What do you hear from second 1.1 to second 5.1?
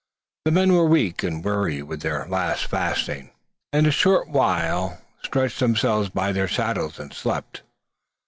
and weary with their late fasting, and in a short while